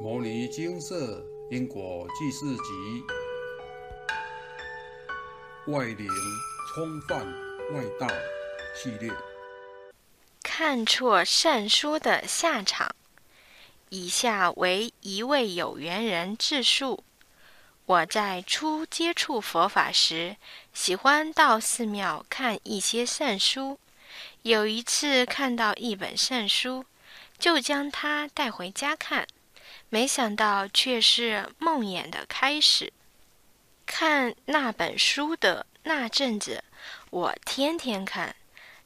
[0.04, 3.04] 《摩尼金色因果记事集》
[5.72, 6.08] 外灵
[6.74, 7.24] 冲犯
[7.72, 8.08] 外道
[8.74, 9.12] 系列。
[10.42, 12.94] 看错善书的下场。
[13.90, 17.04] 以下为一位有缘人自述：
[17.84, 20.36] 我在初接触佛法时，
[20.72, 23.78] 喜欢到寺庙看一些善书。
[24.42, 26.84] 有一次看到一本善书，
[27.38, 29.28] 就将它带回家看。
[29.92, 32.90] 没想到却是梦魇的开始。
[33.84, 36.64] 看那本书的那阵子，
[37.10, 38.34] 我天天看。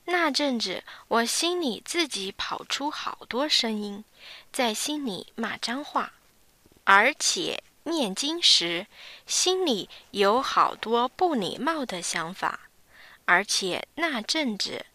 [0.06, 4.04] 那阵子，我心里自己跑出好多声音，
[4.50, 6.12] 在心里骂脏话，
[6.82, 8.88] 而且念经时，
[9.28, 12.59] 心里有好多不礼貌的想法。
[13.26, 14.86] 而且那阵子，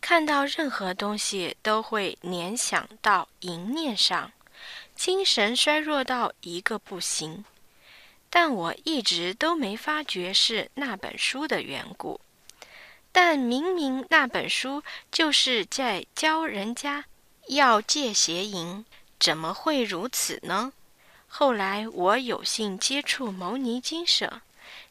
[0.00, 4.32] 看到任何东西都会联想到淫念上。
[5.00, 7.46] 精神衰弱到一个不行，
[8.28, 12.20] 但我一直都没发觉是那本书的缘故。
[13.10, 17.06] 但明明那本书就是在教人家
[17.48, 18.84] 要戒邪淫，
[19.18, 20.74] 怎么会如此呢？
[21.26, 24.42] 后来我有幸接触牟尼经舍，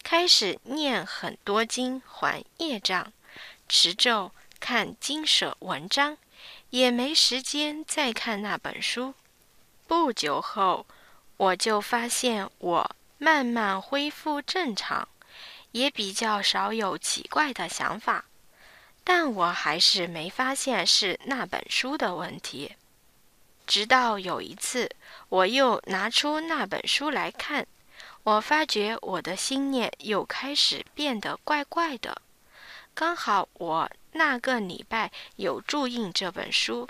[0.01, 3.13] 开始念很多经还业障，
[3.67, 6.17] 持咒看经舍文章，
[6.71, 9.13] 也没时间再看那本书。
[9.89, 10.85] 不久后，
[11.35, 15.07] 我就发现我慢慢恢复正常，
[15.71, 18.25] 也比较少有奇怪的想法。
[19.03, 22.75] 但我还是没发现是那本书的问题。
[23.65, 24.91] 直到有一次，
[25.27, 27.65] 我又拿出那本书来看，
[28.21, 32.21] 我发觉我的心念又开始变得怪怪的。
[32.93, 36.87] 刚好我那个礼拜有注印这本书，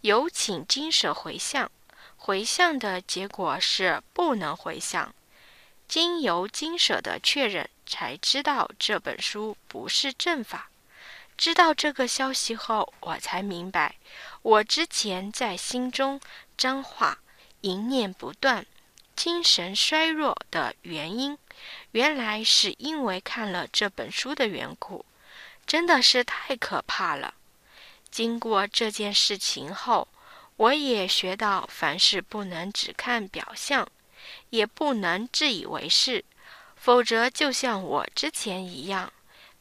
[0.00, 1.70] 有请金舍回向。
[2.22, 5.14] 回向的结果是不能回向，
[5.88, 10.68] 经由经舍的确认，才知道这本书不是正法。
[11.38, 13.96] 知道这个消息后，我才明白，
[14.42, 16.20] 我之前在心中
[16.58, 17.20] 脏话、
[17.62, 18.66] 淫念不断、
[19.16, 21.38] 精神衰弱的原因，
[21.92, 25.06] 原来是因为看了这本书的缘故。
[25.66, 27.32] 真的是太可怕了。
[28.10, 30.06] 经过这件事情后。
[30.60, 33.88] 我也学到，凡事不能只看表象，
[34.50, 36.22] 也不能自以为是，
[36.76, 39.10] 否则就像我之前一样，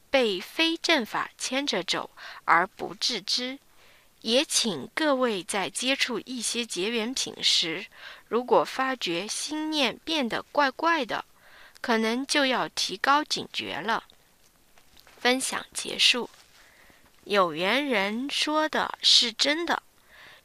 [0.09, 2.09] 被非正法牵着走
[2.43, 3.59] 而不自知。
[4.23, 7.85] 也请各位在接触一些结缘品时，
[8.27, 11.23] 如果发觉心念变得怪怪的，
[11.79, 14.03] 可能就要提高警觉了。
[15.17, 16.29] 分享结束。
[17.23, 19.81] 有缘人说的是真的。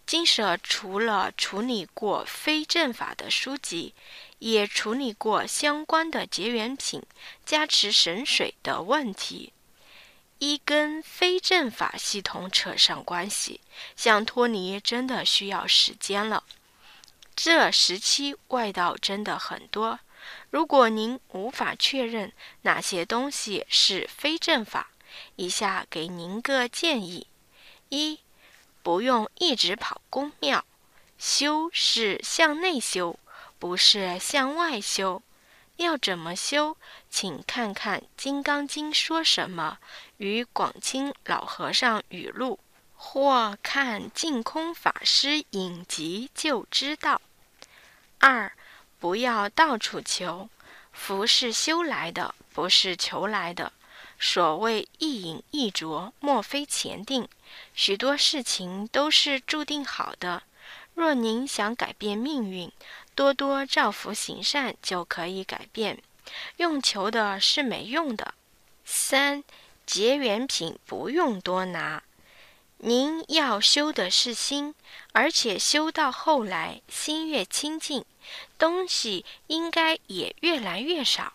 [0.07, 3.95] 金舍除了处理过非正法的书籍，
[4.39, 7.03] 也处理过相关的结缘品、
[7.47, 9.53] 加持神水的问题。
[10.39, 13.61] 一跟非正法系统扯上关系，
[13.97, 16.45] 想脱离真的需要时间了。
[17.35, 20.01] 这时期外道真的很多。
[20.51, 22.33] 如果您无法确认
[22.63, 24.91] 哪些东西是非正法，
[25.37, 27.27] 以下给您个建议：
[27.89, 28.21] 一。
[28.85, 30.63] 不用一直跑公庙，
[31.19, 33.19] 修是向内修，
[33.59, 35.23] 不是向外修。
[35.77, 36.77] 要怎么修？
[37.09, 39.79] 请看看《金刚经》说什么，
[40.19, 42.61] 与广清老和尚语录，
[42.95, 47.23] 或看净空法师影集就知道。
[48.19, 48.53] 二，
[49.01, 50.51] 不要到处求，
[50.93, 53.73] 福是修来的，不是求来的。
[54.27, 57.29] 所谓一饮一啄，莫非前定。
[57.75, 60.45] 许多事情都是注定好的。
[60.95, 62.73] 若您想改变命运，
[63.15, 66.03] 多多造福行善就可以改变。
[66.57, 68.33] 用求的是没用的。
[68.87, 69.45] 三
[69.85, 72.03] 结缘品不用多拿。
[72.79, 74.75] 您要修的是心，
[75.13, 78.07] 而且修到后来，心越清净，
[78.57, 81.35] 东西应该也越来越少。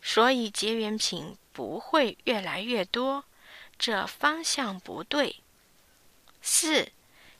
[0.00, 1.36] 所以结缘品。
[1.52, 3.24] 不会越来越多，
[3.78, 5.36] 这方向不对。
[6.42, 6.92] 四、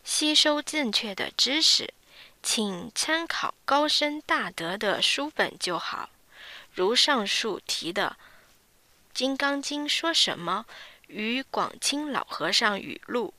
[0.05, 1.95] 吸收正确的知识，
[2.43, 6.11] 请参考高深大德的书本就好。
[6.73, 8.17] 如上述提的
[9.15, 10.67] 《金刚经》说什么，
[11.09, 13.35] 与广清老和尚语录、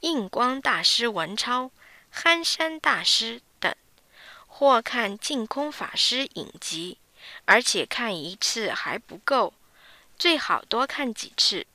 [0.00, 1.70] 印光大师文钞、
[2.10, 3.74] 憨山大师等，
[4.46, 6.98] 或看净空法师影集，
[7.44, 9.54] 而且看一次还不够。
[10.22, 11.66] 最好多看几次，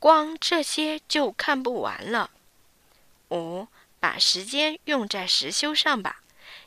[0.00, 2.30] 光这些就看不完了。
[3.30, 3.68] 五，
[4.00, 6.20] 把时间用在实修上吧。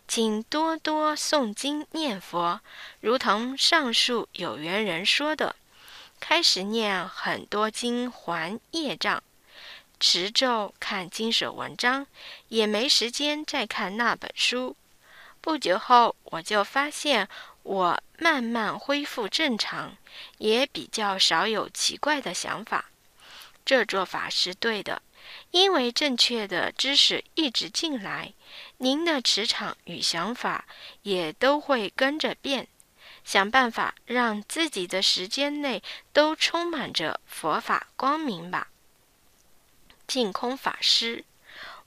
[0.08, 2.62] 请多多诵经念佛，
[3.02, 5.58] 如同上述有缘人说的，
[6.22, 9.22] 开始念很多经还业障，
[10.00, 12.08] 持咒看经舍文章，
[12.48, 14.78] 也没时间再看那本书。
[15.42, 17.28] 不久后，我就发现
[17.70, 19.96] 我慢慢恢复正常，
[20.40, 22.90] 也比较少有奇怪的想法。
[23.64, 25.04] 这做法是对的。
[25.52, 28.34] 因为正确的知识一直进来，
[28.78, 30.66] 您的磁场与想法
[31.04, 32.68] 也都会跟着变。
[33.24, 38.70] 想办法让自己的时间内都充满着佛法光明吧。
[40.08, 41.24] 净空法师，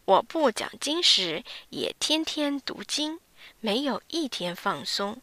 [0.05, 3.19] 我不讲经时也天天读经，
[3.59, 5.21] 没有一天放松。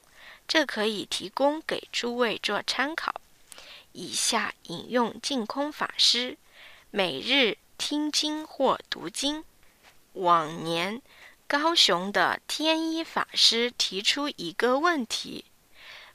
[0.49, 3.15] 这可以提供给诸位做参考。
[3.93, 6.37] 以下引用净空法师
[6.91, 7.57] 每日。
[7.81, 9.45] 听经或读经。
[10.11, 11.01] 往年，
[11.47, 15.45] 高雄的天一法师提出一个问题：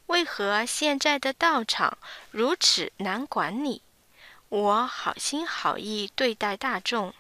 [0.08, 1.96] 为何现在的道场
[2.31, 3.81] 如此难管理？
[4.50, 7.14] 我好心好意对待大众，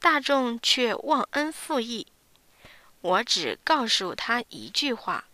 [0.00, 2.08] 大众却忘恩负义。
[3.00, 5.26] 我只告诉他一句话：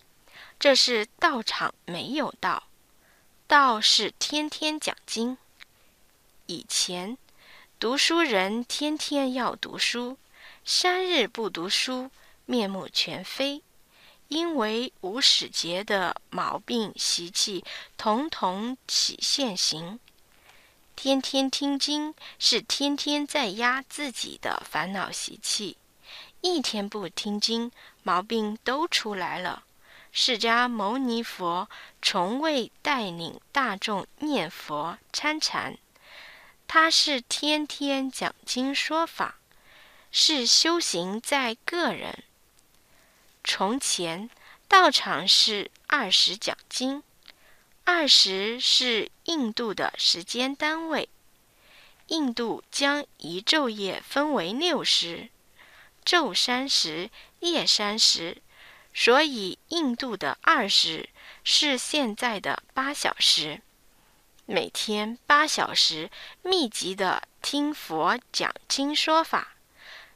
[0.61, 2.65] 这是道场没有道，
[3.47, 5.39] 道是天天讲经。
[6.45, 7.17] 以前。
[7.79, 10.19] 读书人天天要读书，
[10.67, 12.11] 三日不读书，
[12.45, 13.63] 面目全非。
[14.29, 17.65] 因为无始劫的毛病习气，
[17.97, 19.99] 统统起现行。
[20.95, 25.79] 天天听经，是天天在压自己的烦恼习气。
[26.43, 27.73] 一天不听经，
[28.03, 29.63] 毛病都出来了。
[30.13, 31.69] 释迦牟尼佛
[32.03, 35.79] 从未带领大众念佛参禅。
[36.67, 39.37] 他是天天讲经说法，
[40.13, 42.23] 是修行在个人。
[43.43, 44.31] 从前
[44.69, 47.03] 道场是二十讲经，
[47.85, 51.09] 二十是印度的时间单位。
[52.07, 55.29] 印度将一昼夜分为六时，
[56.05, 57.11] 昼三时，
[57.41, 58.43] 夜三时，
[58.93, 61.09] 所以印度的二十
[61.45, 63.63] 是现在的八小时。
[64.47, 66.11] 每天八小时
[66.43, 69.55] 密集的听佛讲经说法，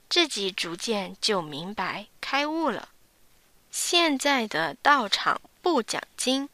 [0.08, 2.88] 自己逐渐就明白开悟了。
[3.70, 6.48] 现在的道场不讲经，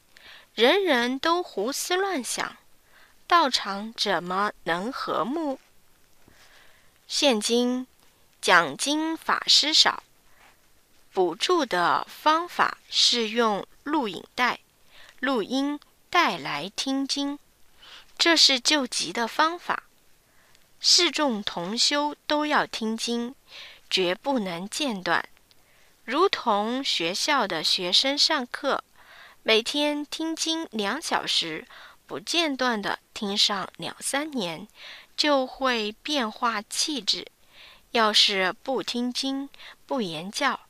[0.53, 2.57] 人人都胡思乱想，
[3.25, 5.59] 道场怎么能和睦？
[7.07, 7.87] 现今
[8.39, 10.03] 讲经法师少，
[11.13, 14.59] 补助的方法是用录影带、
[15.19, 15.79] 录音
[16.09, 17.37] 带来听经。
[18.17, 19.83] 这是救急的方法。
[20.79, 23.35] 四众同修都要听经，
[23.89, 25.27] 绝不能间断。
[26.05, 28.83] 如同学校的学生上课，
[29.43, 31.67] 每天听经两小时，
[32.07, 34.67] 不间断的听上两三年，
[35.17, 37.27] 就会变化气质。
[37.91, 39.49] 要是不听经、
[39.85, 40.60] 不言教，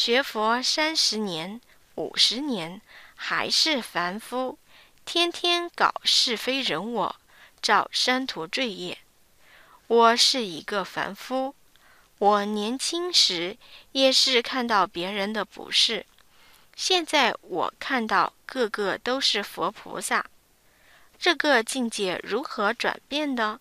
[0.00, 1.60] 学佛三十年、
[1.96, 2.80] 五十年，
[3.16, 4.56] 还是凡夫。
[5.04, 7.16] 天天搞是非人我，
[7.60, 8.98] 造三途罪业。
[9.88, 11.52] 我是一个凡夫，
[12.18, 13.56] 我年轻时
[13.90, 16.06] 也是看到别人的不是，
[16.76, 20.24] 现在我看到个个都是佛菩萨。
[21.18, 23.58] 这个境界如何转变的？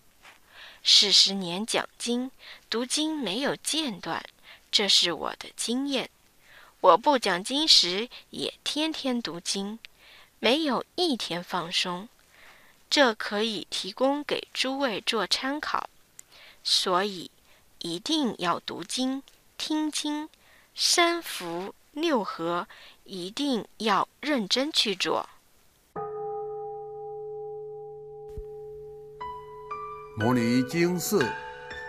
[0.84, 2.29] 四十年讲经
[2.70, 4.24] 读经没有间断，
[4.70, 6.08] 这是我的经验。
[6.81, 9.79] 我不讲经时也天天读经。
[10.39, 12.07] 没有一天放松，
[12.91, 15.89] 这可以提供给诸位做参考。
[16.63, 17.31] 所以
[17.79, 19.24] 一定要读经、
[19.57, 20.29] 听经，
[20.75, 22.67] 三福六合
[23.03, 25.27] 一定要认真去做。
[30.15, 31.25] 摩尼经寺